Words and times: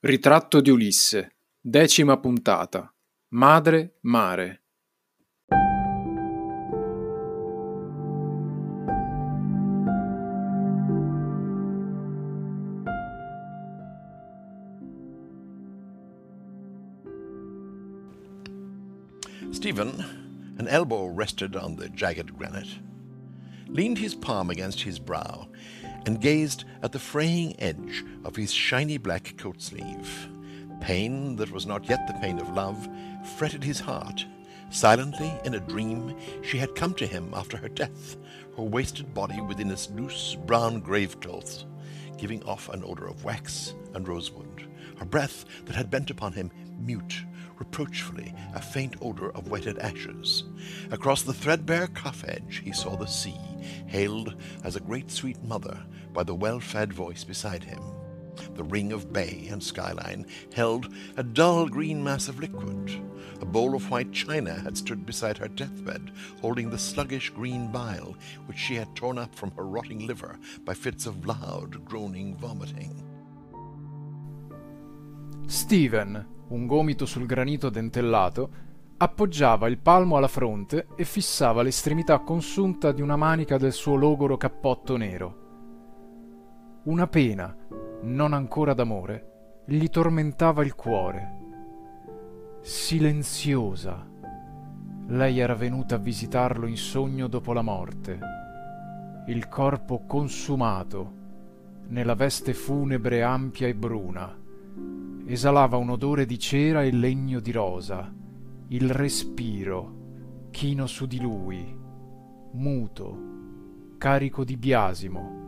Ritratto 0.00 0.60
di 0.60 0.70
Ulisse, 0.70 1.38
decima 1.60 2.16
puntata. 2.18 2.88
Madre 3.30 3.96
mare. 4.02 4.62
Stephen, 19.50 20.54
an 20.58 20.68
elbow 20.68 21.06
rested 21.06 21.56
on 21.56 21.74
the 21.74 21.88
jagged 21.88 22.36
granite, 22.36 22.78
leaned 23.66 23.98
his 23.98 24.14
palm 24.14 24.48
against 24.48 24.82
his 24.82 25.00
brow 25.00 25.48
and 26.08 26.22
gazed 26.22 26.64
at 26.82 26.90
the 26.90 26.98
fraying 26.98 27.54
edge 27.60 28.02
of 28.24 28.34
his 28.34 28.50
shiny 28.50 28.96
black 28.96 29.34
coat 29.36 29.60
sleeve. 29.60 30.30
Pain 30.80 31.36
that 31.36 31.50
was 31.50 31.66
not 31.66 31.86
yet 31.86 32.06
the 32.06 32.14
pain 32.14 32.38
of 32.40 32.48
love 32.54 32.88
fretted 33.36 33.62
his 33.62 33.78
heart. 33.78 34.24
Silently, 34.70 35.30
in 35.44 35.52
a 35.54 35.60
dream, 35.60 36.16
she 36.42 36.56
had 36.56 36.74
come 36.74 36.94
to 36.94 37.06
him 37.06 37.30
after 37.34 37.58
her 37.58 37.68
death, 37.68 38.16
her 38.56 38.62
wasted 38.62 39.12
body 39.12 39.38
within 39.42 39.70
its 39.70 39.90
loose 39.90 40.34
brown 40.46 40.80
grave 40.80 41.20
clothes, 41.20 41.66
giving 42.16 42.42
off 42.44 42.70
an 42.70 42.82
odor 42.86 43.06
of 43.06 43.24
wax 43.24 43.74
and 43.92 44.08
rosewood, 44.08 44.66
her 44.96 45.04
breath 45.04 45.44
that 45.66 45.76
had 45.76 45.90
bent 45.90 46.08
upon 46.08 46.32
him 46.32 46.50
mute, 46.78 47.22
reproachfully, 47.58 48.34
a 48.54 48.60
faint 48.60 48.96
odor 49.00 49.30
of 49.30 49.48
wetted 49.48 49.78
ashes. 49.78 50.44
Across 50.90 51.22
the 51.22 51.34
threadbare 51.34 51.88
cuff 51.88 52.24
edge 52.26 52.62
he 52.64 52.72
saw 52.72 52.96
the 52.96 53.06
sea, 53.06 53.38
hailed 53.86 54.34
as 54.64 54.76
a 54.76 54.80
great 54.80 55.10
sweet 55.10 55.42
mother 55.42 55.78
by 56.12 56.22
the 56.22 56.34
well-fed 56.34 56.92
voice 56.92 57.24
beside 57.24 57.64
him. 57.64 57.80
The 58.54 58.64
ring 58.64 58.92
of 58.92 59.12
bay 59.12 59.48
and 59.50 59.62
skyline 59.62 60.26
held 60.54 60.92
a 61.16 61.22
dull 61.22 61.68
green 61.68 62.02
mass 62.02 62.28
of 62.28 62.38
liquid. 62.38 63.02
A 63.40 63.44
bowl 63.44 63.74
of 63.74 63.90
white 63.90 64.12
china 64.12 64.54
had 64.54 64.76
stood 64.76 65.06
beside 65.06 65.38
her 65.38 65.48
deathbed, 65.48 66.12
holding 66.40 66.70
the 66.70 66.78
sluggish 66.78 67.30
green 67.30 67.70
bile 67.70 68.16
which 68.46 68.58
she 68.58 68.74
had 68.74 68.94
torn 68.94 69.18
up 69.18 69.34
from 69.34 69.50
her 69.52 69.66
rotting 69.66 70.06
liver 70.06 70.38
by 70.64 70.74
fits 70.74 71.06
of 71.06 71.26
loud, 71.26 71.84
groaning 71.84 72.36
vomiting. 72.36 73.07
Steven, 75.48 76.26
un 76.48 76.66
gomito 76.66 77.06
sul 77.06 77.24
granito 77.24 77.70
dentellato, 77.70 78.50
appoggiava 78.98 79.66
il 79.66 79.78
palmo 79.78 80.18
alla 80.18 80.28
fronte 80.28 80.88
e 80.94 81.04
fissava 81.04 81.62
l'estremità 81.62 82.18
consunta 82.18 82.92
di 82.92 83.00
una 83.00 83.16
manica 83.16 83.56
del 83.56 83.72
suo 83.72 83.94
logoro 83.94 84.36
cappotto 84.36 84.98
nero. 84.98 86.80
Una 86.84 87.06
pena, 87.06 87.56
non 88.02 88.34
ancora 88.34 88.74
d'amore, 88.74 89.62
gli 89.64 89.88
tormentava 89.88 90.62
il 90.62 90.74
cuore. 90.74 91.36
Silenziosa. 92.60 94.06
Lei 95.06 95.38
era 95.38 95.54
venuta 95.54 95.94
a 95.94 95.98
visitarlo 95.98 96.66
in 96.66 96.76
sogno 96.76 97.26
dopo 97.26 97.54
la 97.54 97.62
morte. 97.62 98.18
Il 99.28 99.48
corpo 99.48 100.04
consumato, 100.06 101.12
nella 101.86 102.14
veste 102.14 102.52
funebre 102.52 103.22
ampia 103.22 103.66
e 103.66 103.74
bruna. 103.74 104.37
Esalava 105.26 105.76
un 105.76 105.90
odore 105.90 106.26
di 106.26 106.38
cera 106.38 106.82
e 106.82 106.92
legno 106.92 107.40
di 107.40 107.52
rosa. 107.52 108.12
Il 108.68 108.90
respiro, 108.90 110.48
chino 110.50 110.86
su 110.86 111.06
di 111.06 111.20
lui, 111.20 111.76
muto, 112.52 113.18
carico 113.98 114.44
di 114.44 114.56
biasimo 114.56 115.38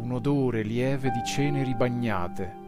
un 0.00 0.12
odore 0.12 0.62
lieve 0.62 1.10
di 1.10 1.22
ceneri 1.24 1.74
bagnate. 1.74 2.58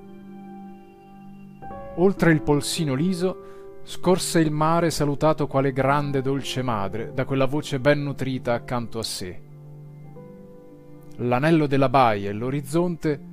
Oltre 1.96 2.30
il 2.30 2.42
polsino 2.42 2.94
liso 2.94 3.50
scorse 3.84 4.38
il 4.38 4.50
mare 4.50 4.90
salutato 4.90 5.46
quale 5.46 5.72
grande 5.72 6.20
dolce 6.20 6.62
madre 6.62 7.12
da 7.14 7.24
quella 7.24 7.46
voce 7.46 7.80
ben 7.80 8.02
nutrita 8.02 8.52
accanto 8.52 8.98
a 8.98 9.02
sé. 9.02 9.41
L'anello 11.16 11.66
della 11.66 11.88
baia 11.88 12.31
e 12.31 12.32
l'orizzonte 12.32 13.31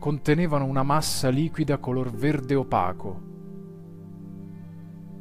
contenevano 0.00 0.64
una 0.64 0.82
massa 0.82 1.28
liquida 1.28 1.76
color 1.76 2.10
verde 2.10 2.54
opaco. 2.54 3.20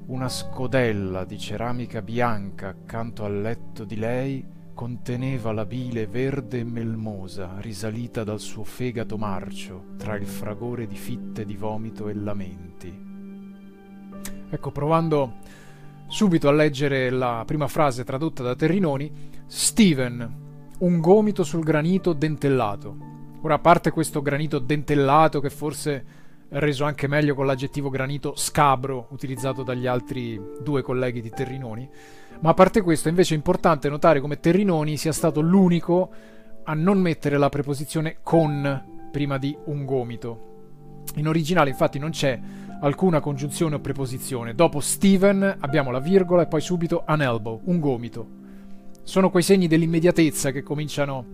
Una 0.05 0.29
scodella 0.29 1.25
di 1.25 1.37
ceramica 1.37 2.01
bianca 2.01 2.69
accanto 2.69 3.25
al 3.25 3.41
letto 3.41 3.83
di 3.83 3.97
lei 3.97 4.43
conteneva 4.73 5.51
la 5.51 5.65
bile 5.65 6.07
verde 6.07 6.59
e 6.59 6.63
melmosa 6.63 7.57
risalita 7.59 8.23
dal 8.23 8.39
suo 8.39 8.63
fegato 8.63 9.17
marcio 9.17 9.95
tra 9.97 10.15
il 10.15 10.25
fragore 10.25 10.87
di 10.87 10.95
fitte 10.95 11.43
di 11.43 11.57
vomito 11.57 12.07
e 12.07 12.13
lamenti. 12.13 13.07
Ecco, 14.49 14.71
provando 14.71 15.39
subito 16.07 16.47
a 16.47 16.53
leggere 16.53 17.09
la 17.09 17.43
prima 17.45 17.67
frase 17.67 18.05
tradotta 18.05 18.43
da 18.43 18.55
Terrinoni, 18.55 19.11
Steven, 19.45 20.37
un 20.79 20.99
gomito 21.01 21.43
sul 21.43 21.65
granito 21.65 22.13
dentellato. 22.13 23.18
Ora, 23.41 23.53
a 23.53 23.59
parte 23.59 23.91
questo 23.91 24.21
granito 24.21 24.59
dentellato 24.59 25.39
che 25.39 25.49
forse 25.49 26.05
è 26.49 26.59
reso 26.59 26.83
anche 26.83 27.07
meglio 27.07 27.35
con 27.35 27.45
l'aggettivo 27.45 27.89
granito 27.89 28.33
scabro 28.35 29.07
utilizzato 29.11 29.63
dagli 29.63 29.87
altri 29.87 30.39
due 30.61 30.81
colleghi 30.81 31.21
di 31.21 31.29
Terrinoni, 31.29 31.89
ma 32.41 32.49
a 32.49 32.53
parte 32.53 32.81
questo, 32.81 33.07
invece 33.07 33.33
è 33.33 33.37
importante 33.37 33.87
notare 33.87 34.19
come 34.19 34.41
Terrinoni 34.41 34.97
sia 34.97 35.13
stato 35.13 35.39
l'unico 35.39 36.11
a 36.65 36.73
non 36.73 36.99
mettere 36.99 37.37
la 37.37 37.47
preposizione 37.47 38.17
con 38.23 39.07
prima 39.09 39.37
di 39.37 39.55
un 39.65 39.85
gomito. 39.85 40.47
In 41.15 41.27
originale 41.27 41.69
infatti 41.69 41.97
non 41.97 42.09
c'è 42.09 42.37
alcuna 42.81 43.21
congiunzione 43.21 43.75
o 43.75 43.79
preposizione. 43.79 44.53
Dopo 44.53 44.81
Steven 44.81 45.57
abbiamo 45.59 45.91
la 45.91 45.99
virgola 45.99 46.41
e 46.41 46.47
poi 46.47 46.59
subito 46.59 47.03
an 47.05 47.21
elbow, 47.21 47.61
un 47.63 47.79
gomito. 47.79 48.27
Sono 49.03 49.29
quei 49.29 49.43
segni 49.43 49.67
dell'immediatezza 49.67 50.51
che 50.51 50.61
cominciano 50.61 51.25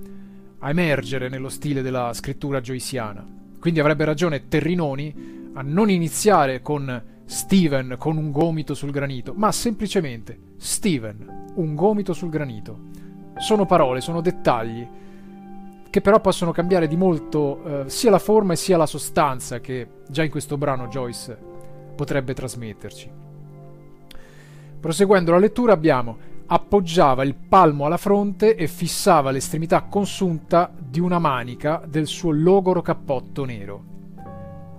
a 0.65 0.69
emergere 0.69 1.29
nello 1.29 1.49
stile 1.49 1.83
della 1.83 2.11
scrittura 2.13 2.59
joyciana. 2.59 3.23
Quindi 3.59 3.79
avrebbe 3.79 4.03
ragione 4.03 4.47
Terrinoni 4.47 5.51
a 5.53 5.61
non 5.61 5.91
iniziare 5.91 6.63
con 6.63 7.03
Steven 7.23 7.95
con 7.99 8.17
un 8.17 8.31
gomito 8.31 8.73
sul 8.73 8.89
granito, 8.89 9.33
ma 9.35 9.51
semplicemente 9.51 10.39
Steven, 10.57 11.51
un 11.55 11.75
gomito 11.75 12.13
sul 12.13 12.29
granito. 12.29 12.79
Sono 13.37 13.67
parole, 13.67 14.01
sono 14.01 14.21
dettagli 14.21 14.87
che 15.87 16.01
però 16.01 16.19
possono 16.19 16.51
cambiare 16.51 16.87
di 16.87 16.97
molto 16.97 17.85
eh, 17.85 17.89
sia 17.89 18.09
la 18.09 18.19
forma 18.19 18.53
e 18.53 18.57
sia 18.57 18.75
la 18.75 18.87
sostanza 18.87 19.59
che 19.59 19.87
già 20.09 20.23
in 20.23 20.31
questo 20.31 20.57
brano 20.57 20.87
Joyce 20.87 21.37
potrebbe 21.95 22.33
trasmetterci. 22.33 23.09
Proseguendo 24.79 25.31
la 25.31 25.37
lettura 25.37 25.73
abbiamo 25.73 26.17
appoggiava 26.47 27.23
il 27.23 27.35
palmo 27.35 27.85
alla 27.85 27.97
fronte 27.97 28.56
e 28.56 28.67
fissava 28.67 29.31
l'estremità 29.31 29.83
consunta 29.83 30.72
di 30.78 31.00
una 31.00 31.19
manica 31.19 31.81
del 31.88 32.07
suo 32.07 32.31
logoro 32.31 32.81
cappotto 32.81 33.45
nero. 33.45 33.83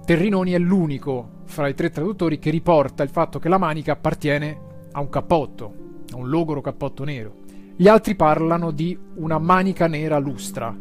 Terrinoni 0.05 0.53
è 0.53 0.59
l'unico 0.59 1.43
fra 1.47 1.67
i 1.69 1.75
tre 1.75 1.91
traduttori 1.91 2.39
che 2.39 2.51
riporta 2.51 3.03
il 3.03 3.09
fatto 3.09 3.39
che 3.39 3.49
la 3.49 3.59
manica 3.59 3.93
appartiene 3.93 4.61
a 4.93 5.01
un 5.01 5.09
cappotto, 5.09 5.75
a 6.13 6.17
un 6.17 6.29
logoro 6.29 6.61
cappotto 6.61 7.05
nero. 7.05 7.45
Gli 7.77 7.89
altri 7.89 8.15
parlano 8.15 8.71
di 8.71 8.99
una 9.17 9.39
manica 9.39 9.87
nera 9.87 10.19
lustra, 10.19 10.75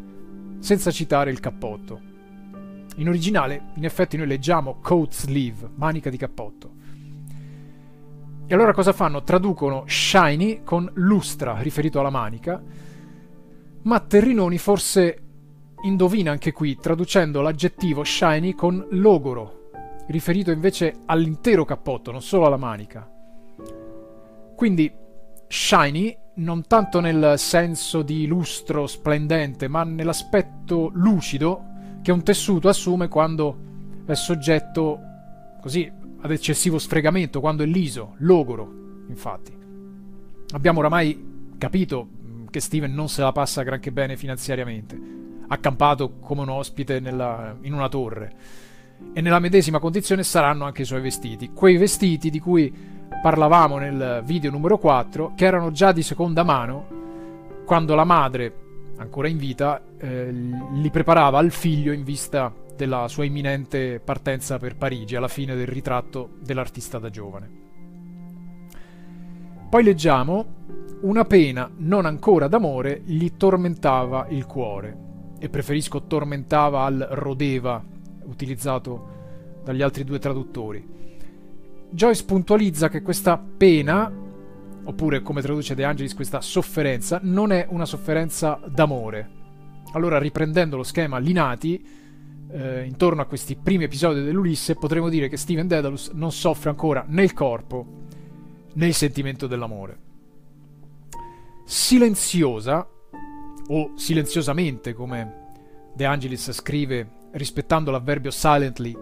senza 0.59 0.91
citare 0.91 1.31
il 1.31 1.39
cappotto. 1.39 1.99
In 2.97 3.09
originale, 3.09 3.71
in 3.75 3.83
effetti, 3.83 4.15
noi 4.15 4.27
leggiamo 4.27 4.77
coat 4.81 5.13
sleeve, 5.13 5.69
manica 5.75 6.09
di 6.09 6.17
cappotto. 6.17 6.74
E 8.47 8.53
allora 8.53 8.73
cosa 8.73 8.93
fanno? 8.93 9.23
Traducono 9.23 9.85
shiny 9.87 10.61
con 10.63 10.87
lustra, 10.93 11.57
riferito 11.61 11.99
alla 11.99 12.11
manica, 12.11 12.61
ma 13.81 13.99
Terrinoni 14.01 14.59
forse 14.59 15.21
indovina 15.81 16.29
anche 16.29 16.51
qui, 16.51 16.77
traducendo 16.77 17.41
l'aggettivo 17.41 18.03
shiny 18.03 18.53
con 18.53 18.85
logoro, 18.91 19.71
riferito 20.09 20.51
invece 20.51 20.93
all'intero 21.05 21.65
cappotto, 21.65 22.11
non 22.11 22.21
solo 22.21 22.45
alla 22.45 22.57
manica. 22.57 23.09
Quindi 24.55 24.93
shiny 25.47 26.15
non 26.35 26.67
tanto 26.67 26.99
nel 26.99 27.39
senso 27.39 28.03
di 28.03 28.27
lustro 28.27 28.85
splendente, 28.85 29.67
ma 29.67 29.83
nell'aspetto 29.83 30.91
lucido 30.93 31.63
che 32.03 32.11
un 32.11 32.21
tessuto 32.21 32.69
assume 32.69 33.07
quando 33.07 33.57
è 34.05 34.13
soggetto 34.13 34.99
così 35.59 35.91
ad 36.25 36.31
eccessivo 36.31 36.79
sfregamento, 36.79 37.39
quando 37.39 37.63
è 37.63 37.67
liso, 37.67 38.15
logoro, 38.17 39.03
infatti. 39.07 39.55
Abbiamo 40.53 40.79
oramai 40.79 41.53
capito 41.57 42.07
che 42.49 42.59
Steven 42.59 42.93
non 42.93 43.09
se 43.09 43.21
la 43.21 43.31
passa 43.31 43.61
granché 43.61 43.91
bene 43.91 44.17
finanziariamente 44.17 45.13
accampato 45.47 46.13
come 46.19 46.41
un 46.41 46.49
ospite 46.49 46.99
nella, 46.99 47.55
in 47.61 47.73
una 47.73 47.87
torre. 47.89 48.33
E 49.13 49.21
nella 49.21 49.37
medesima 49.37 49.77
condizione 49.77 50.23
saranno 50.23 50.65
anche 50.65 50.81
i 50.81 50.85
suoi 50.85 51.01
vestiti. 51.01 51.51
Quei 51.53 51.77
vestiti 51.77 52.31
di 52.31 52.39
cui 52.39 52.73
parlavamo 53.21 53.77
nel 53.77 54.23
video 54.25 54.49
numero 54.49 54.79
4, 54.79 55.33
che 55.35 55.45
erano 55.45 55.69
già 55.69 55.91
di 55.91 56.01
seconda 56.01 56.43
mano, 56.43 56.87
quando 57.65 57.93
la 57.93 58.03
madre, 58.03 58.53
ancora 58.97 59.27
in 59.27 59.37
vita, 59.37 59.79
eh, 59.97 60.31
li 60.31 60.89
preparava 60.89 61.37
al 61.37 61.51
figlio 61.51 61.91
in 61.91 62.03
vista 62.03 62.51
della 62.75 63.07
sua 63.07 63.25
imminente 63.25 63.99
partenza 63.99 64.57
per 64.57 64.75
Parigi, 64.75 65.15
alla 65.15 65.27
fine 65.27 65.55
del 65.55 65.67
ritratto 65.67 66.37
dell'artista 66.41 66.99
da 66.99 67.09
giovane. 67.09 67.63
Poi 69.69 69.83
leggiamo, 69.83 70.45
una 71.01 71.25
pena 71.25 71.69
non 71.77 72.05
ancora 72.05 72.47
d'amore 72.47 73.01
gli 73.03 73.31
tormentava 73.35 74.27
il 74.29 74.45
cuore, 74.45 74.97
e 75.39 75.49
preferisco 75.49 76.03
tormentava 76.03 76.83
al 76.83 77.07
rodeva, 77.11 77.83
utilizzato 78.23 79.13
dagli 79.63 79.81
altri 79.81 80.03
due 80.03 80.19
traduttori. 80.19 80.93
Joyce 81.89 82.25
puntualizza 82.25 82.89
che 82.89 83.01
questa 83.01 83.37
pena, 83.37 84.11
oppure 84.83 85.21
come 85.21 85.41
traduce 85.41 85.75
De 85.75 85.83
Angelis 85.83 86.13
questa 86.13 86.41
sofferenza, 86.41 87.19
non 87.23 87.51
è 87.51 87.65
una 87.69 87.85
sofferenza 87.85 88.59
d'amore. 88.67 89.29
Allora, 89.93 90.19
riprendendo 90.19 90.77
lo 90.77 90.83
schema 90.83 91.17
Linati, 91.17 92.03
eh, 92.55 92.85
intorno 92.85 93.21
a 93.21 93.25
questi 93.25 93.55
primi 93.55 93.83
episodi 93.83 94.23
dell'Ulisse, 94.23 94.75
potremmo 94.75 95.09
dire 95.09 95.27
che 95.27 95.35
Steven 95.35 95.67
Dedalus 95.67 96.11
non 96.13 96.31
soffre 96.31 96.69
ancora 96.69 97.03
né 97.05 97.23
il 97.23 97.33
corpo 97.33 98.03
né 98.73 98.87
il 98.87 98.93
sentimento 98.93 99.45
dell'amore. 99.45 99.99
Silenziosa, 101.65 102.87
o 103.67 103.91
silenziosamente, 103.95 104.93
come 104.93 105.43
De 105.93 106.05
Angelis 106.05 106.51
scrive 106.51 107.09
rispettando 107.31 107.91
l'avverbio 107.91 108.31
silently, 108.31 108.95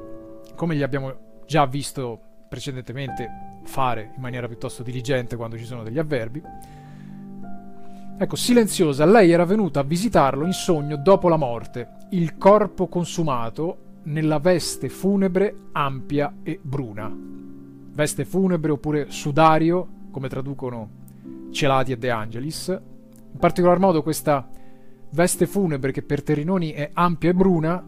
come 0.56 0.76
gli 0.76 0.82
abbiamo 0.82 1.42
già 1.46 1.66
visto 1.66 2.20
precedentemente 2.50 3.60
fare 3.64 4.14
in 4.16 4.22
maniera 4.22 4.48
piuttosto 4.48 4.82
diligente 4.82 5.36
quando 5.36 5.58
ci 5.58 5.66
sono 5.66 5.84
degli 5.84 6.00
avverbi. 6.00 6.42
Ecco, 8.18 8.36
silenziosa, 8.36 9.06
lei 9.06 9.32
era 9.32 9.46
venuta 9.46 9.82
a 9.82 9.84
visitarlo 9.84 10.46
in 10.46 10.54
sogno 10.54 10.96
dopo 10.98 11.30
la 11.30 11.36
morte, 11.36 12.02
il 12.14 12.38
corpo 12.38 12.88
consumato 12.88 13.78
nella 14.04 14.38
veste 14.38 14.88
funebre 14.88 15.56
ampia 15.72 16.36
e 16.44 16.60
bruna. 16.62 17.12
Veste 17.12 18.24
funebre 18.24 18.72
oppure 18.72 19.10
sudario, 19.10 19.88
come 20.12 20.30
traducono 20.30 20.90
Celati 21.50 21.92
e 21.92 21.98
De 21.98 22.12
Angelis. 22.12 22.68
In 22.68 23.40
particolar 23.40 23.80
modo 23.80 24.04
questa 24.04 24.48
veste 25.10 25.48
funebre 25.48 25.92
che 25.92 26.04
per 26.04 26.22
Terrinoni 26.22 26.72
è 26.72 26.92
ampia 26.94 27.32
e 27.32 27.34
bruna, 27.34 27.84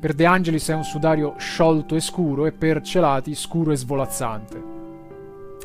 per 0.00 0.12
De 0.12 0.26
Angelis 0.26 0.68
è 0.68 0.74
un 0.74 0.84
sudario 0.84 1.34
sciolto 1.38 1.94
e 1.94 2.00
scuro 2.00 2.44
e 2.44 2.52
per 2.52 2.82
Celati 2.82 3.34
scuro 3.34 3.72
e 3.72 3.76
svolazzante. 3.76 4.62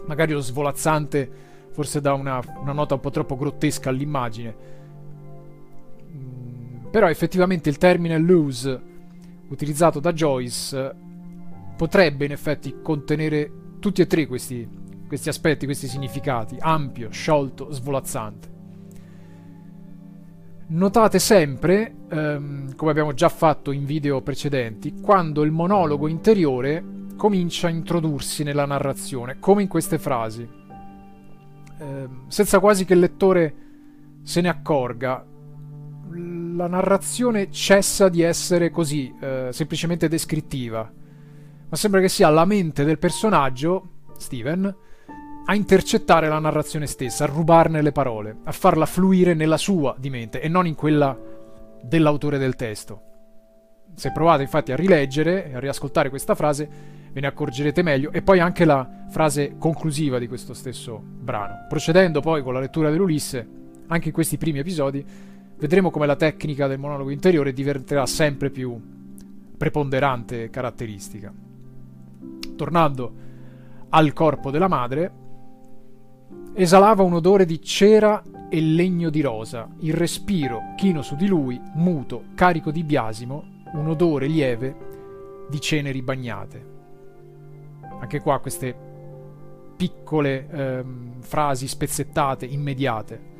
Magari 0.05 0.31
lo 0.31 0.39
svolazzante 0.39 1.29
forse 1.71 1.99
dà 1.99 2.13
una, 2.13 2.41
una 2.61 2.71
nota 2.71 2.93
un 2.93 3.01
po' 3.01 3.09
troppo 3.09 3.35
grottesca 3.35 3.89
all'immagine. 3.89 4.74
Però 6.95 7.09
effettivamente 7.09 7.67
il 7.67 7.77
termine 7.77 8.17
loose 8.17 8.81
utilizzato 9.49 9.99
da 9.99 10.13
Joyce 10.13 10.95
potrebbe 11.75 12.23
in 12.23 12.31
effetti 12.31 12.77
contenere 12.81 13.51
tutti 13.79 14.01
e 14.01 14.07
tre 14.07 14.25
questi, 14.25 14.65
questi 15.05 15.27
aspetti, 15.27 15.65
questi 15.65 15.89
significati, 15.89 16.55
ampio, 16.57 17.09
sciolto, 17.09 17.69
svolazzante. 17.69 18.47
Notate 20.67 21.19
sempre, 21.19 21.95
ehm, 22.09 22.75
come 22.75 22.91
abbiamo 22.91 23.13
già 23.13 23.27
fatto 23.27 23.71
in 23.71 23.83
video 23.83 24.21
precedenti, 24.21 25.01
quando 25.01 25.43
il 25.43 25.51
monologo 25.51 26.07
interiore 26.07 26.81
comincia 27.17 27.67
a 27.67 27.71
introdursi 27.71 28.43
nella 28.43 28.65
narrazione, 28.65 29.35
come 29.41 29.63
in 29.63 29.67
queste 29.67 29.99
frasi, 29.99 30.47
ehm, 31.77 32.29
senza 32.29 32.61
quasi 32.61 32.85
che 32.85 32.93
il 32.93 32.99
lettore 32.99 33.55
se 34.23 34.39
ne 34.39 34.47
accorga. 34.47 35.33
La 36.11 36.67
narrazione 36.67 37.51
cessa 37.51 38.09
di 38.09 38.21
essere 38.21 38.69
così, 38.69 39.13
eh, 39.19 39.49
semplicemente 39.51 40.07
descrittiva, 40.07 40.89
ma 41.67 41.75
sembra 41.75 41.99
che 41.99 42.09
sia 42.09 42.29
la 42.29 42.45
mente 42.45 42.83
del 42.83 42.99
personaggio, 42.99 43.89
Steven, 44.17 44.75
a 45.47 45.53
intercettare 45.53 46.27
la 46.27 46.39
narrazione 46.39 46.87
stessa, 46.87 47.25
a 47.25 47.27
rubarne 47.27 47.81
le 47.81 47.91
parole, 47.91 48.37
a 48.43 48.51
farla 48.51 48.85
fluire 48.85 49.33
nella 49.33 49.57
sua 49.57 49.95
di 49.97 50.09
mente 50.09 50.41
e 50.41 50.47
non 50.47 50.65
in 50.65 50.75
quella 50.75 51.17
dell'autore 51.83 52.37
del 52.37 52.55
testo. 52.55 53.01
Se 53.93 54.11
provate 54.11 54.43
infatti 54.43 54.71
a 54.71 54.75
rileggere 54.75 55.49
e 55.49 55.55
a 55.55 55.59
riascoltare 55.59 56.09
questa 56.09 56.35
frase, 56.35 56.67
ve 57.11 57.21
ne 57.21 57.27
accorgerete 57.27 57.81
meglio 57.81 58.11
e 58.11 58.21
poi 58.21 58.39
anche 58.39 58.65
la 58.65 59.05
frase 59.09 59.55
conclusiva 59.57 60.17
di 60.17 60.27
questo 60.27 60.53
stesso 60.53 61.01
brano. 61.01 61.65
Procedendo 61.69 62.21
poi 62.21 62.41
con 62.41 62.53
la 62.53 62.59
lettura 62.59 62.89
dell'Ulisse, 62.89 63.47
anche 63.87 64.07
in 64.07 64.13
questi 64.13 64.37
primi 64.37 64.59
episodi, 64.59 65.05
vedremo 65.57 65.91
come 65.91 66.05
la 66.05 66.15
tecnica 66.15 66.67
del 66.67 66.79
monologo 66.79 67.09
interiore 67.09 67.53
diventerà 67.53 68.05
sempre 68.05 68.49
più 68.49 68.79
preponderante 69.57 70.49
caratteristica. 70.49 71.33
Tornando 72.55 73.13
al 73.89 74.13
corpo 74.13 74.51
della 74.51 74.67
madre, 74.67 75.23
Esalava 76.57 77.03
un 77.03 77.11
odore 77.11 77.45
di 77.45 77.61
cera 77.61 78.23
e 78.47 78.61
legno 78.61 79.09
di 79.09 79.19
rosa, 79.19 79.67
il 79.79 79.93
respiro 79.93 80.73
chino 80.77 81.01
su 81.01 81.17
di 81.17 81.27
lui, 81.27 81.59
muto, 81.73 82.27
carico 82.33 82.71
di 82.71 82.85
biasimo, 82.85 83.63
un 83.73 83.89
odore 83.89 84.27
lieve 84.27 84.75
di 85.49 85.59
ceneri 85.59 86.01
bagnate. 86.01 86.65
Anche 87.99 88.21
qua 88.21 88.39
queste 88.39 88.73
piccole 89.75 90.47
ehm, 90.49 91.19
frasi 91.19 91.67
spezzettate, 91.67 92.45
immediate. 92.45 93.33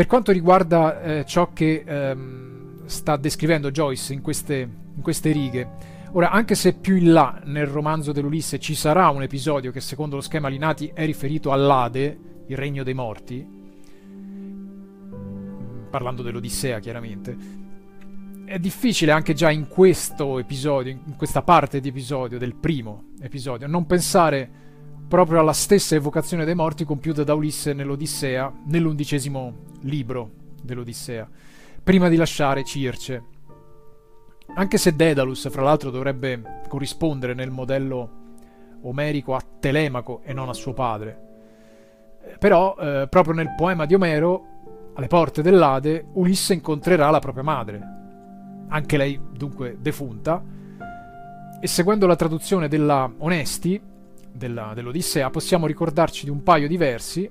Per 0.00 0.08
quanto 0.08 0.32
riguarda 0.32 1.02
eh, 1.02 1.26
ciò 1.26 1.52
che 1.52 1.84
ehm, 1.86 2.86
sta 2.86 3.18
descrivendo 3.18 3.70
Joyce 3.70 4.14
in 4.14 4.22
queste, 4.22 4.66
in 4.94 5.02
queste 5.02 5.30
righe, 5.30 5.68
Ora, 6.12 6.30
anche 6.30 6.54
se 6.54 6.72
più 6.72 6.96
in 6.96 7.12
là 7.12 7.38
nel 7.44 7.66
romanzo 7.66 8.10
dell'Ulisse 8.10 8.58
ci 8.58 8.74
sarà 8.74 9.10
un 9.10 9.22
episodio 9.22 9.70
che 9.70 9.82
secondo 9.82 10.16
lo 10.16 10.22
schema 10.22 10.48
Linati 10.48 10.90
è 10.94 11.04
riferito 11.04 11.52
all'Ade, 11.52 12.18
il 12.46 12.56
regno 12.56 12.82
dei 12.82 12.94
morti, 12.94 13.46
parlando 15.90 16.22
dell'Odissea 16.22 16.78
chiaramente, 16.78 17.36
è 18.46 18.58
difficile 18.58 19.12
anche 19.12 19.34
già 19.34 19.50
in 19.50 19.68
questo 19.68 20.38
episodio, 20.38 20.92
in 20.92 21.16
questa 21.18 21.42
parte 21.42 21.78
di 21.78 21.88
episodio, 21.88 22.38
del 22.38 22.54
primo 22.54 23.10
episodio, 23.20 23.66
non 23.66 23.84
pensare 23.84 24.69
proprio 25.10 25.40
alla 25.40 25.52
stessa 25.52 25.96
evocazione 25.96 26.44
dei 26.44 26.54
morti 26.54 26.84
compiuta 26.84 27.24
da 27.24 27.34
Ulisse 27.34 27.72
nell'Odissea, 27.72 28.52
nell'undicesimo 28.66 29.54
libro 29.80 30.30
dell'Odissea, 30.62 31.28
prima 31.82 32.08
di 32.08 32.14
lasciare 32.14 32.62
Circe. 32.62 33.24
Anche 34.54 34.78
se 34.78 34.94
Daedalus, 34.94 35.50
fra 35.50 35.62
l'altro, 35.62 35.90
dovrebbe 35.90 36.60
corrispondere 36.68 37.34
nel 37.34 37.50
modello 37.50 38.10
omerico 38.82 39.34
a 39.34 39.42
Telemaco 39.58 40.20
e 40.22 40.32
non 40.32 40.48
a 40.48 40.54
suo 40.54 40.74
padre. 40.74 41.20
Eh, 42.22 42.38
però, 42.38 42.76
eh, 42.78 43.08
proprio 43.10 43.34
nel 43.34 43.56
poema 43.56 43.86
di 43.86 43.94
Omero, 43.94 44.92
alle 44.94 45.08
porte 45.08 45.42
dell'Ade, 45.42 46.06
Ulisse 46.12 46.54
incontrerà 46.54 47.10
la 47.10 47.18
propria 47.18 47.42
madre, 47.42 47.80
anche 48.68 48.96
lei 48.96 49.20
dunque 49.32 49.76
defunta, 49.80 50.40
e 51.60 51.66
seguendo 51.66 52.06
la 52.06 52.14
traduzione 52.14 52.68
della 52.68 53.12
Onesti, 53.18 53.88
della, 54.32 54.72
dell'Odissea, 54.74 55.30
possiamo 55.30 55.66
ricordarci 55.66 56.24
di 56.24 56.30
un 56.30 56.42
paio 56.42 56.68
di 56.68 56.76
versi, 56.76 57.30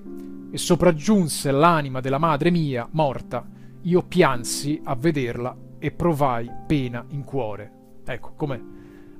e 0.52 0.58
sopraggiunse 0.58 1.50
l'anima 1.50 2.00
della 2.00 2.18
madre 2.18 2.50
mia, 2.50 2.88
morta, 2.90 3.46
io 3.82 4.02
piansi 4.02 4.80
a 4.84 4.94
vederla 4.94 5.56
e 5.78 5.90
provai 5.92 6.50
pena 6.66 7.04
in 7.10 7.24
cuore. 7.24 7.72
Ecco, 8.04 8.32
come 8.34 8.62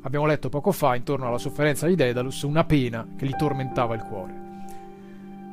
abbiamo 0.03 0.27
letto 0.27 0.49
poco 0.49 0.73
fa, 0.73 0.97
intorno 0.97 1.29
alla 1.29 1.39
sofferenza 1.39 1.87
di 1.87 1.95
Daedalus, 1.95 2.43
una 2.43 2.65
pena 2.65 3.07
che 3.17 3.27
gli 3.27 3.37
tormentava 3.37 3.95
il 3.95 4.03
cuore. 4.03 4.49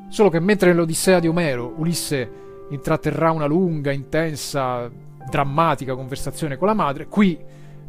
Solo 0.10 0.29
che 0.29 0.39
mentre 0.39 0.69
nell'Odissea 0.69 1.19
di 1.19 1.27
Omero 1.27 1.74
Ulisse 1.77 2.46
intratterrà 2.69 3.31
una 3.31 3.46
lunga, 3.46 3.91
intensa, 3.91 4.89
drammatica 5.29 5.96
conversazione 5.96 6.57
con 6.57 6.67
la 6.67 6.74
madre, 6.74 7.07
qui 7.07 7.38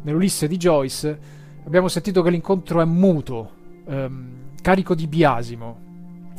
nell'Ulisse 0.01 0.47
di 0.47 0.57
Joyce 0.57 1.19
abbiamo 1.65 1.87
sentito 1.87 2.21
che 2.21 2.29
l'incontro 2.29 2.81
è 2.81 2.85
muto, 2.85 3.57
ehm, 3.89 4.27
carico 4.61 4.95
di 4.95 5.07
biasimo, 5.07 5.87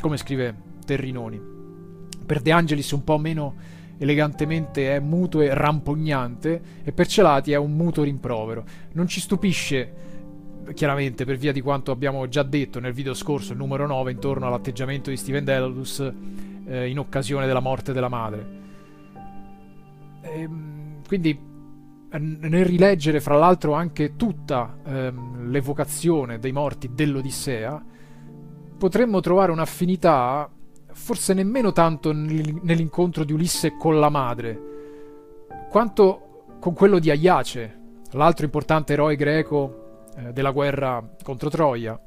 come 0.01 0.17
scrive 0.17 0.55
Terrinoni. 0.85 1.41
Per 2.25 2.41
De 2.41 2.53
Angelis 2.53 2.91
un 2.93 3.05
po' 3.05 3.19
meno 3.19 3.55
elegantemente 3.99 4.95
è 4.95 5.01
muto 5.01 5.41
e 5.41 5.53
rampognante, 5.53 6.63
e 6.83 6.93
per 6.93 7.07
Celati 7.07 7.53
è 7.53 7.57
un 7.57 7.73
muto 7.73 8.03
rimprovero. 8.03 8.65
Non 8.93 9.07
ci 9.07 9.21
stupisce, 9.21 9.93
chiaramente, 10.75 11.25
per 11.25 11.37
via 11.37 11.53
di 11.53 11.61
quanto 11.61 11.91
abbiamo 11.91 12.27
già 12.29 12.43
detto 12.43 12.81
nel 12.81 12.93
video 12.93 13.13
scorso, 13.13 13.53
il 13.53 13.59
numero 13.59 13.87
9, 13.87 14.11
intorno 14.11 14.47
all'atteggiamento 14.47 15.11
di 15.11 15.17
Steven 15.17 15.45
Dedalus 15.45 16.13
eh, 16.67 16.89
in 16.89 16.99
occasione 16.99 17.47
della 17.47 17.61
morte 17.61 17.93
della 17.93 18.09
madre. 18.09 18.59
E, 20.23 20.41
ehm, 20.41 21.03
quindi 21.07 21.50
nel 22.19 22.65
rileggere 22.65 23.21
fra 23.21 23.37
l'altro 23.37 23.75
anche 23.75 24.17
tutta 24.17 24.79
ehm, 24.85 25.51
l'evocazione 25.51 26.39
dei 26.39 26.53
morti 26.53 26.91
dell'Odissea, 26.93 27.83
potremmo 28.77 29.21
trovare 29.21 29.53
un'affinità 29.53 30.51
forse 30.93 31.35
nemmeno 31.35 31.73
tanto 31.73 32.13
nell'incontro 32.13 33.25
di 33.25 33.33
Ulisse 33.33 33.77
con 33.77 33.99
la 33.99 34.09
madre, 34.09 34.59
quanto 35.69 36.57
con 36.59 36.75
quello 36.75 36.99
di 36.99 37.11
Aiace, 37.11 37.79
l'altro 38.13 38.45
importante 38.45 38.93
eroe 38.93 39.17
greco 39.17 40.07
eh, 40.17 40.33
della 40.33 40.51
guerra 40.51 41.03
contro 41.23 41.49
Troia. 41.49 41.99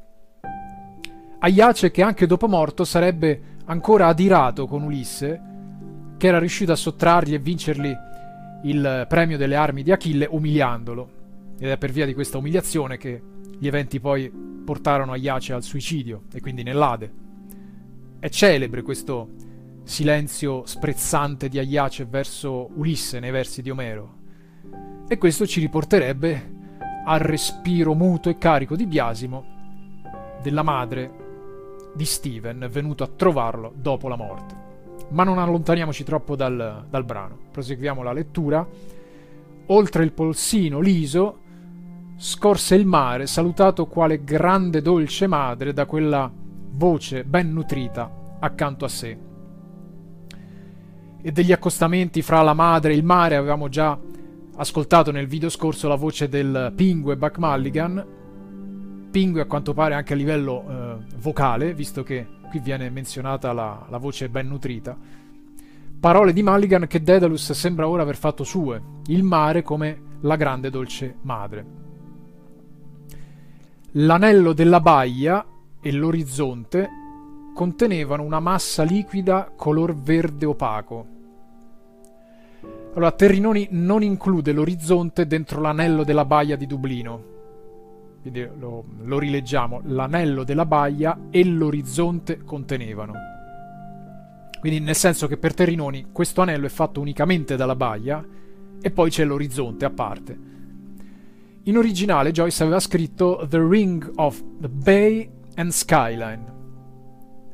Aiace 1.39 1.91
che 1.91 2.01
anche 2.01 2.27
dopo 2.27 2.47
morto 2.47 2.83
sarebbe 2.83 3.41
ancora 3.65 4.07
adirato 4.07 4.65
con 4.67 4.83
Ulisse, 4.83 5.41
che 6.17 6.27
era 6.27 6.39
riuscito 6.39 6.71
a 6.71 6.77
sottrargli 6.77 7.33
e 7.33 7.39
vincergli 7.39 7.93
il 8.63 9.05
premio 9.07 9.37
delle 9.37 9.55
armi 9.55 9.83
di 9.83 9.91
Achille 9.91 10.27
umiliandolo. 10.29 11.21
Ed 11.59 11.69
è 11.69 11.77
per 11.77 11.91
via 11.91 12.05
di 12.05 12.13
questa 12.13 12.37
umiliazione 12.37 12.97
che 12.97 13.21
gli 13.57 13.67
eventi 13.67 13.99
poi 13.99 14.31
portarono 14.63 15.11
Aiace 15.11 15.53
al 15.53 15.63
suicidio 15.63 16.23
e 16.33 16.41
quindi 16.41 16.63
nell'Ade. 16.63 17.13
È 18.19 18.29
celebre 18.29 18.81
questo 18.81 19.29
silenzio 19.83 20.65
sprezzante 20.65 21.49
di 21.49 21.59
Aiace 21.59 22.05
verso 22.05 22.69
Ulisse 22.75 23.19
nei 23.19 23.31
versi 23.31 23.61
di 23.61 23.69
Omero. 23.69 24.21
E 25.07 25.17
questo 25.17 25.45
ci 25.45 25.59
riporterebbe 25.59 26.51
al 27.05 27.19
respiro 27.19 27.93
muto 27.93 28.29
e 28.29 28.37
carico 28.37 28.75
di 28.75 28.87
biasimo 28.87 29.51
della 30.41 30.63
madre 30.63 31.21
di 31.93 32.05
Steven 32.05 32.67
venuto 32.71 33.03
a 33.03 33.07
trovarlo 33.07 33.73
dopo 33.75 34.07
la 34.07 34.15
morte. 34.15 34.62
Ma 35.09 35.23
non 35.23 35.37
allontaniamoci 35.37 36.03
troppo 36.03 36.35
dal, 36.35 36.85
dal 36.89 37.03
brano, 37.03 37.37
proseguiamo 37.51 38.01
la 38.01 38.13
lettura. 38.13 38.67
Oltre 39.67 40.03
il 40.03 40.11
polsino 40.11 40.79
liso 40.79 41.39
scorse 42.17 42.75
il 42.75 42.85
mare, 42.85 43.27
salutato 43.27 43.85
quale 43.85 44.23
grande 44.23 44.81
dolce 44.81 45.27
madre 45.27 45.73
da 45.73 45.85
quella 45.85 46.31
voce 46.75 47.23
ben 47.23 47.51
nutrita 47.51 48.37
accanto 48.39 48.85
a 48.85 48.89
sé. 48.89 49.17
E 51.21 51.31
degli 51.31 51.51
accostamenti 51.51 52.21
fra 52.21 52.41
la 52.41 52.53
madre 52.53 52.93
e 52.93 52.95
il 52.95 53.03
mare 53.03 53.35
avevamo 53.35 53.69
già 53.69 53.97
ascoltato 54.55 55.11
nel 55.11 55.27
video 55.27 55.49
scorso 55.49 55.87
la 55.87 55.95
voce 55.95 56.27
del 56.27 56.73
Pingue 56.75 57.15
Buck 57.15 57.37
Mulligan. 57.37 58.05
Pingue 59.09 59.41
a 59.41 59.45
quanto 59.45 59.73
pare 59.73 59.93
anche 59.93 60.13
a 60.13 60.15
livello 60.15 60.65
eh, 60.67 60.95
vocale, 61.17 61.73
visto 61.73 62.03
che 62.03 62.27
qui 62.53 62.59
viene 62.59 62.91
menzionata 62.91 63.51
la, 63.51 63.83
la 63.89 63.97
voce 63.97 64.29
ben 64.29 64.47
nutrita. 64.47 64.95
Parole 65.99 66.33
di 66.33 66.43
Mulligan 66.43 66.85
che 66.85 67.01
Daedalus 67.01 67.51
sembra 67.53 67.87
ora 67.87 68.03
aver 68.03 68.15
fatto 68.15 68.43
sue, 68.43 68.79
il 69.07 69.23
mare 69.23 69.63
come 69.63 70.17
la 70.21 70.35
grande 70.35 70.69
dolce 70.69 71.15
madre. 71.21 71.65
L'anello 73.93 74.53
della 74.53 74.79
baia 74.81 75.43
e 75.81 75.91
l'orizzonte 75.91 76.89
contenevano 77.55 78.21
una 78.21 78.39
massa 78.39 78.83
liquida 78.83 79.51
color 79.55 79.95
verde 79.95 80.45
opaco. 80.45 81.07
Allora, 82.93 83.11
Terrinoni 83.13 83.69
non 83.71 84.03
include 84.03 84.51
l'orizzonte 84.51 85.25
dentro 85.25 85.59
l'anello 85.59 86.03
della 86.03 86.25
baia 86.25 86.55
di 86.55 86.67
Dublino. 86.67 87.32
Lo, 88.31 88.85
lo 89.01 89.19
rileggiamo. 89.19 89.81
L'anello 89.85 90.43
della 90.43 90.65
baia 90.65 91.27
e 91.29 91.43
l'orizzonte 91.43 92.43
contenevano. 92.43 93.13
Quindi 94.59 94.79
nel 94.79 94.95
senso 94.95 95.27
che 95.27 95.35
per 95.35 95.53
Terrinoni 95.53 96.07
questo 96.13 96.41
anello 96.41 96.65
è 96.65 96.69
fatto 96.69 97.01
unicamente 97.01 97.57
dalla 97.57 97.75
baia 97.75 98.25
e 98.81 98.91
poi 98.91 99.09
c'è 99.09 99.25
l'orizzonte 99.25 99.83
a 99.83 99.89
parte. 99.89 100.37
In 101.63 101.77
originale 101.77 102.31
Joyce 102.31 102.63
aveva 102.63 102.79
scritto 102.79 103.45
The 103.49 103.61
Ring 103.61 104.09
of 104.15 104.41
the 104.59 104.69
Bay 104.69 105.29
and 105.55 105.71
Skyline 105.71 106.51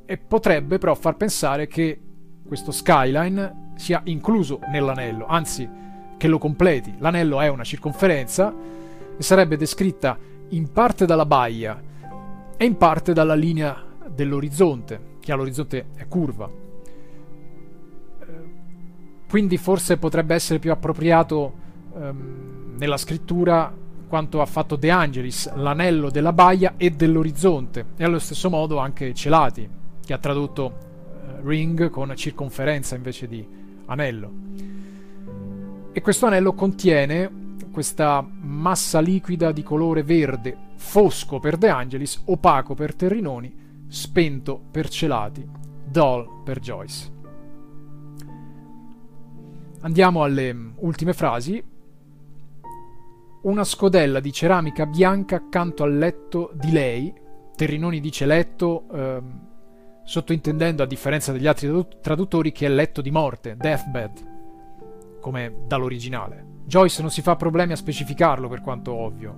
e 0.06 0.18
potrebbe 0.18 0.78
però 0.78 0.96
far 0.96 1.16
pensare 1.18 1.68
che 1.68 2.00
questo 2.46 2.72
skyline 2.72 3.74
sia 3.76 4.02
incluso 4.06 4.60
nell'anello, 4.72 5.26
anzi 5.28 5.70
che 6.18 6.28
lo 6.28 6.38
completi. 6.40 6.96
L'anello 6.98 7.40
è 7.40 7.48
una 7.48 7.64
circonferenza 7.64 8.54
e 9.18 9.22
sarebbe 9.22 9.56
descritta 9.56 10.18
in 10.50 10.72
parte 10.72 11.06
dalla 11.06 11.26
baia 11.26 11.82
e 12.58 12.66
in 12.66 12.78
parte 12.78 13.14
dalla 13.14 13.36
linea 13.36 13.84
dell'orizzonte, 14.14 15.18
che 15.20 15.32
all'orizzonte 15.32 15.88
è 15.96 16.08
curva. 16.08 16.50
Quindi 19.30 19.58
forse 19.58 19.98
potrebbe 19.98 20.34
essere 20.34 20.58
più 20.58 20.72
appropriato 20.72 21.54
ehm, 21.96 22.74
nella 22.78 22.98
scrittura 22.98 23.72
quanto 24.08 24.42
ha 24.42 24.46
fatto 24.48 24.76
De 24.76 24.90
Angelis, 24.90 25.54
l'anello 25.54 26.10
della 26.10 26.34
baia 26.34 26.74
e 26.78 26.90
dell'orizzonte, 26.90 27.86
e 27.96 28.04
allo 28.04 28.18
stesso 28.18 28.50
modo 28.50 28.78
anche 28.78 29.14
Celati, 29.14 29.70
che 30.04 30.14
ha 30.14 30.18
tradotto 30.18 30.74
eh, 30.74 31.42
ring 31.44 31.92
con 31.92 32.12
circonferenza 32.16 32.96
invece 32.96 33.28
di 33.28 33.48
anello. 33.86 34.32
E 35.92 36.02
questo 36.02 36.26
anello 36.26 36.54
contiene 36.54 37.30
questa 37.72 38.26
massa 38.28 39.00
liquida 39.00 39.52
di 39.52 39.64
colore 39.64 40.04
verde, 40.04 40.58
fosco 40.76 41.40
per 41.40 41.58
De 41.58 41.70
Angelis, 41.70 42.22
opaco 42.26 42.74
per 42.74 42.96
Terrinoni, 42.96 43.54
spento 43.88 44.62
per 44.72 44.90
Celati, 44.90 45.48
dull 45.86 46.44
per 46.44 46.60
Joyce. 46.60 47.18
Andiamo 49.82 50.24
alle 50.24 50.56
ultime 50.80 51.14
frasi. 51.14 51.64
Una 53.42 53.64
scodella 53.64 54.20
di 54.20 54.34
ceramica 54.34 54.86
bianca 54.86 55.38
accanto 55.38 55.84
al 55.84 55.98
letto 55.98 56.52
di 56.54 56.72
lei. 56.72 57.14
Terrinoni 57.56 58.02
dice 58.02 58.26
letto, 58.26 58.86
ehm, 58.92 59.48
sottointendendo, 60.04 60.84
a 60.84 60.86
differenza 60.86 61.32
degli 61.32 61.48
altri 61.48 61.72
traduttori, 62.02 62.52
che 62.52 62.66
è 62.66 62.70
letto 62.70 63.02
di 63.02 63.12
morte, 63.12 63.56
deathbed, 63.56 65.20
come 65.22 65.64
dall'originale. 65.66 66.59
Joyce 66.70 67.02
non 67.02 67.10
si 67.10 67.24
fa 67.24 67.36
problemi 67.36 67.72
a 67.72 67.76
specificarlo 67.76 68.48
per 68.48 68.62
quanto 68.62 68.94
ovvio. 68.94 69.36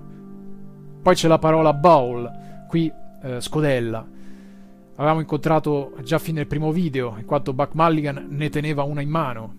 Poi 1.02 1.16
c'è 1.16 1.30
la 1.30 1.40
parola 1.40 1.72
bowl, 1.72 2.30
qui 2.68 2.92
eh, 3.24 3.40
scodella. 3.40 4.06
Avevamo 4.96 5.22
incontrato 5.22 5.94
già 6.04 6.20
fin 6.20 6.36
nel 6.36 6.46
primo 6.46 6.74
video, 6.74 7.16
in 7.18 7.24
quanto 7.24 7.54
Buck 7.54 7.72
Mulligan 7.74 8.28
ne 8.30 8.50
teneva 8.50 8.84
una 8.84 9.00
in 9.00 9.10
mano. 9.10 9.56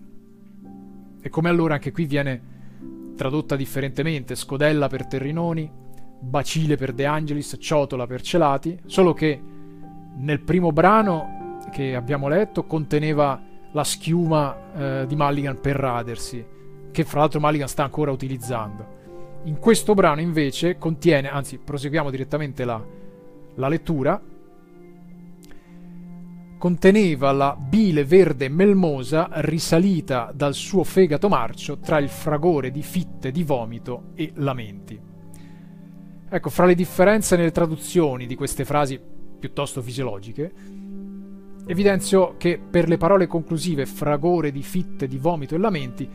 E 1.19 1.29
come 1.29 1.49
allora 1.49 1.73
anche 1.73 1.91
qui 1.91 2.05
viene 2.05 2.41
tradotta 3.15 3.55
differentemente, 3.55 4.35
scodella 4.35 4.87
per 4.87 5.07
Terrinoni, 5.07 5.67
bacile 6.19 6.77
per 6.77 6.93
De 6.93 7.07
Angelis, 7.07 7.57
ciotola 7.59 8.05
per 8.05 8.21
Celati, 8.21 8.81
solo 8.85 9.13
che 9.13 9.41
nel 10.17 10.41
primo 10.41 10.71
brano 10.71 11.57
che 11.71 11.95
abbiamo 11.95 12.27
letto 12.27 12.65
conteneva 12.65 13.41
la 13.71 13.83
schiuma 13.83 14.57
eh, 14.75 15.05
di 15.07 15.15
Mulligan 15.15 15.59
per 15.59 15.75
radersi, 15.75 16.53
che 16.93 17.03
fra 17.03 17.19
l'altro 17.19 17.41
Mulligan 17.41 17.67
sta 17.67 17.83
ancora 17.83 18.11
utilizzando. 18.11 19.01
In 19.45 19.59
questo 19.59 19.93
brano 19.93 20.21
invece 20.21 20.77
contiene, 20.77 21.29
anzi 21.29 21.57
proseguiamo 21.57 22.09
direttamente 22.09 22.63
la, 22.63 22.81
la 23.55 23.67
lettura, 23.67 24.21
conteneva 26.57 27.33
la 27.33 27.57
bile 27.59 28.05
verde 28.05 28.47
melmosa 28.47 29.27
risalita 29.33 30.31
dal 30.33 30.53
suo 30.53 30.85
fegato 30.85 31.27
marcio 31.27 31.79
tra 31.79 31.97
il 31.97 32.07
fragore 32.07 32.71
di 32.71 32.81
fitte 32.81 33.31
di 33.31 33.43
vomito 33.43 34.11
e 34.15 34.31
lamenti. 34.35 34.97
Ecco, 36.29 36.49
fra 36.49 36.65
le 36.65 36.75
differenze 36.75 37.35
nelle 37.35 37.51
traduzioni 37.51 38.25
di 38.25 38.35
queste 38.35 38.63
frasi 38.63 38.97
piuttosto 39.39 39.81
fisiologiche, 39.81 40.53
evidenzio 41.65 42.35
che 42.37 42.57
per 42.57 42.87
le 42.87 42.97
parole 42.97 43.27
conclusive 43.27 43.85
fragore 43.85 44.51
di 44.51 44.63
fitte 44.63 45.07
di 45.07 45.17
vomito 45.17 45.55
e 45.55 45.57
lamenti, 45.57 46.09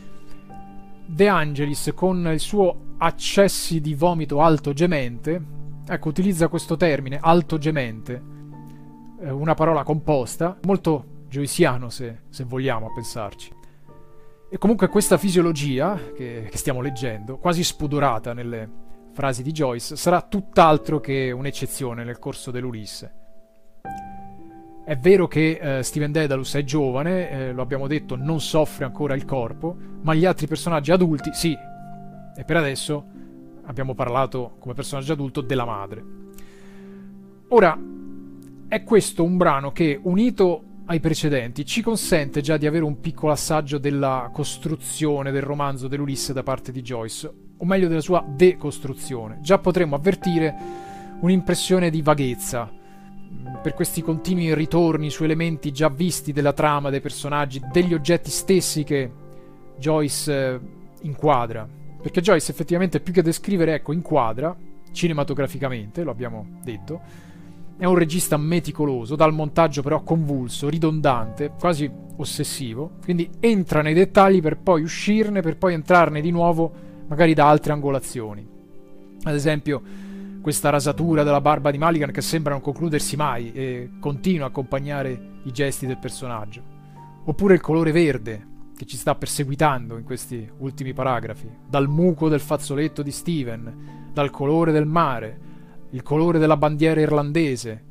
De 1.10 1.26
Angelis 1.26 1.92
con 1.94 2.28
il 2.30 2.38
suo 2.38 2.94
accessi 2.98 3.80
di 3.80 3.94
vomito 3.94 4.42
alto 4.42 4.74
gemente, 4.74 5.42
ecco, 5.86 6.08
utilizza 6.10 6.48
questo 6.48 6.76
termine 6.76 7.18
alto 7.18 7.56
gemente, 7.56 8.22
eh, 9.22 9.30
una 9.30 9.54
parola 9.54 9.84
composta, 9.84 10.58
molto 10.66 11.24
joysiano 11.28 11.88
se, 11.88 12.24
se 12.28 12.44
vogliamo 12.44 12.88
a 12.88 12.92
pensarci. 12.92 13.50
E 14.50 14.58
comunque 14.58 14.88
questa 14.88 15.16
fisiologia 15.16 15.98
che, 16.14 16.46
che 16.50 16.56
stiamo 16.58 16.82
leggendo, 16.82 17.38
quasi 17.38 17.64
spudorata 17.64 18.34
nelle 18.34 18.70
frasi 19.14 19.42
di 19.42 19.50
Joyce, 19.50 19.96
sarà 19.96 20.20
tutt'altro 20.20 21.00
che 21.00 21.30
un'eccezione 21.30 22.04
nel 22.04 22.18
corso 22.18 22.50
dell'Ulisse. 22.50 23.12
È 24.88 24.96
vero 24.96 25.28
che 25.28 25.58
eh, 25.60 25.82
Steven 25.82 26.12
Dedalus 26.12 26.54
è 26.54 26.64
giovane, 26.64 27.28
eh, 27.28 27.52
lo 27.52 27.60
abbiamo 27.60 27.86
detto, 27.86 28.16
non 28.16 28.40
soffre 28.40 28.86
ancora 28.86 29.14
il 29.14 29.26
corpo, 29.26 29.76
ma 30.00 30.14
gli 30.14 30.24
altri 30.24 30.46
personaggi 30.46 30.90
adulti 30.90 31.28
sì. 31.34 31.54
E 32.34 32.42
per 32.42 32.56
adesso 32.56 33.04
abbiamo 33.66 33.94
parlato 33.94 34.54
come 34.58 34.72
personaggio 34.72 35.12
adulto 35.12 35.42
della 35.42 35.66
madre. 35.66 36.02
Ora, 37.48 37.78
è 38.66 38.82
questo 38.82 39.24
un 39.24 39.36
brano 39.36 39.72
che, 39.72 40.00
unito 40.02 40.62
ai 40.86 41.00
precedenti, 41.00 41.66
ci 41.66 41.82
consente 41.82 42.40
già 42.40 42.56
di 42.56 42.66
avere 42.66 42.84
un 42.84 42.98
piccolo 42.98 43.32
assaggio 43.32 43.76
della 43.76 44.30
costruzione 44.32 45.30
del 45.32 45.42
romanzo 45.42 45.86
dell'Ulisse 45.86 46.32
da 46.32 46.42
parte 46.42 46.72
di 46.72 46.80
Joyce, 46.80 47.30
o 47.58 47.64
meglio 47.66 47.88
della 47.88 48.00
sua 48.00 48.24
decostruzione. 48.26 49.40
Già 49.42 49.58
potremmo 49.58 49.96
avvertire 49.96 50.54
un'impressione 51.20 51.90
di 51.90 52.00
vaghezza, 52.00 52.72
per 53.62 53.74
questi 53.74 54.02
continui 54.02 54.54
ritorni 54.54 55.10
su 55.10 55.24
elementi 55.24 55.72
già 55.72 55.88
visti 55.88 56.32
della 56.32 56.52
trama 56.52 56.90
dei 56.90 57.00
personaggi, 57.00 57.60
degli 57.72 57.94
oggetti 57.94 58.30
stessi 58.30 58.84
che 58.84 59.10
Joyce 59.76 60.32
eh, 60.32 60.60
inquadra. 61.02 61.68
perché 62.00 62.20
Joyce 62.20 62.50
effettivamente 62.50 63.00
più 63.00 63.12
che 63.12 63.22
descrivere, 63.22 63.74
ecco, 63.74 63.92
inquadra 63.92 64.56
cinematograficamente, 64.92 66.02
lo 66.02 66.10
abbiamo 66.10 66.46
detto, 66.62 67.00
è 67.76 67.84
un 67.84 67.94
regista 67.94 68.36
meticoloso, 68.36 69.14
dal 69.14 69.32
montaggio 69.32 69.82
però 69.82 70.02
convulso, 70.02 70.68
ridondante, 70.68 71.52
quasi 71.58 71.88
ossessivo, 72.16 72.92
quindi 73.02 73.30
entra 73.38 73.82
nei 73.82 73.94
dettagli 73.94 74.40
per 74.40 74.58
poi 74.58 74.82
uscirne, 74.82 75.42
per 75.42 75.56
poi 75.56 75.74
entrarne 75.74 76.20
di 76.20 76.30
nuovo 76.30 76.72
magari 77.06 77.34
da 77.34 77.48
altre 77.48 77.72
angolazioni. 77.72 78.46
Ad 79.22 79.34
esempio, 79.34 79.82
questa 80.48 80.70
rasatura 80.70 81.24
della 81.24 81.42
barba 81.42 81.70
di 81.70 81.76
Maligan 81.76 82.10
che 82.10 82.22
sembra 82.22 82.52
non 82.52 82.62
concludersi 82.62 83.16
mai 83.16 83.52
e 83.52 83.90
continua 84.00 84.46
a 84.46 84.48
accompagnare 84.48 85.40
i 85.44 85.52
gesti 85.52 85.84
del 85.84 85.98
personaggio. 85.98 86.62
Oppure 87.26 87.52
il 87.52 87.60
colore 87.60 87.92
verde 87.92 88.46
che 88.74 88.86
ci 88.86 88.96
sta 88.96 89.14
perseguitando 89.14 89.98
in 89.98 90.04
questi 90.04 90.50
ultimi 90.60 90.94
paragrafi, 90.94 91.54
dal 91.68 91.86
muco 91.86 92.30
del 92.30 92.40
fazzoletto 92.40 93.02
di 93.02 93.10
Steven, 93.10 94.10
dal 94.10 94.30
colore 94.30 94.72
del 94.72 94.86
mare, 94.86 95.38
il 95.90 96.00
colore 96.00 96.38
della 96.38 96.56
bandiera 96.56 96.98
irlandese 96.98 97.84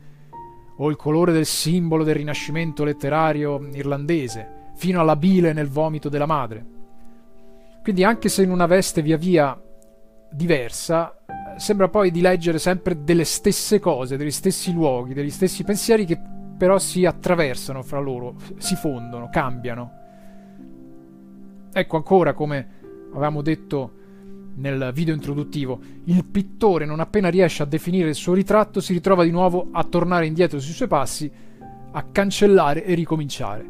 o 0.78 0.90
il 0.90 0.96
colore 0.96 1.34
del 1.34 1.46
simbolo 1.46 2.04
del 2.04 2.16
rinascimento 2.16 2.84
letterario 2.84 3.68
irlandese, 3.72 4.72
fino 4.74 5.00
alla 5.00 5.16
bile 5.16 5.54
nel 5.54 5.70
vomito 5.70 6.10
della 6.10 6.26
madre. 6.26 6.66
Quindi 7.84 8.04
anche 8.04 8.30
se 8.30 8.42
in 8.42 8.50
una 8.50 8.66
veste 8.66 9.04
via 9.04 9.18
via 9.18 9.62
diversa, 10.32 11.17
sembra 11.58 11.90
poi 11.90 12.12
di 12.12 12.22
leggere 12.22 12.60
sempre 12.60 13.04
delle 13.04 13.24
stesse 13.24 13.80
cose, 13.80 14.18
degli 14.18 14.32
stessi 14.32 14.72
luoghi, 14.74 15.14
degli 15.14 15.30
stessi 15.30 15.64
pensieri 15.64 16.06
che 16.06 16.20
però 16.58 16.80
si 16.80 17.06
attraversano 17.06 17.84
fra 17.84 18.00
loro, 18.00 18.36
si 18.58 18.76
fondono, 18.76 19.30
cambiano. 19.32 19.92
Ecco 21.72 21.96
ancora 21.98 22.34
come 22.34 22.68
avevamo 23.12 23.42
detto 23.42 23.92
nel 24.56 24.92
video 24.94 25.14
introduttivo, 25.14 25.80
il 26.06 26.26
pittore 26.26 26.86
non 26.86 27.00
appena 27.00 27.30
riesce 27.30 27.62
a 27.62 27.68
definire 27.68 28.10
il 28.10 28.16
suo 28.16 28.34
ritratto 28.34 28.80
si 28.80 28.94
ritrova 28.94 29.24
di 29.24 29.30
nuovo 29.30 29.68
a 29.72 29.84
tornare 29.84 30.26
indietro 30.26 30.60
sui 30.60 30.74
suoi 30.74 30.88
passi, 30.88 31.32
a 31.92 32.04
cancellare 32.12 32.84
e 32.84 32.96
ricominciare. 32.96 33.66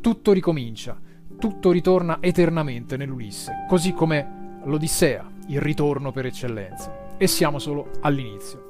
Tutto 0.00 0.32
ricomincia, 0.32 0.96
tutto 1.38 1.72
ritorna 1.72 2.18
eternamente 2.20 2.96
nell'Ulisse, 2.96 3.64
così 3.68 3.92
come 3.92 4.60
l'Odissea, 4.64 5.28
il 5.48 5.60
ritorno 5.60 6.12
per 6.12 6.26
eccellenza. 6.26 7.07
E 7.18 7.26
siamo 7.26 7.58
solo 7.58 7.88
all'inizio. 8.00 8.67